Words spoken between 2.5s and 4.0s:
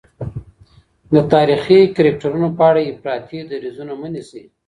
په اړه افراطي دریځونه